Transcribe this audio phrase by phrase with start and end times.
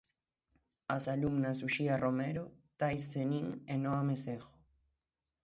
[0.95, 2.45] As alumnas Uxía Romero,
[2.79, 4.55] Tais Senín e Noa Mesejo.